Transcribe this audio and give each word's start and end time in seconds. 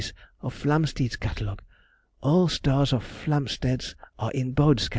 of 0.41 0.51
Flamsteed's 0.55 1.15
Catalogue. 1.15 1.61
All 2.21 2.47
stars 2.47 2.91
of 2.91 3.03
Flamst. 3.03 3.93
are 4.17 4.31
in 4.31 4.53
Bode's 4.53 4.85
Cat. 4.89 4.89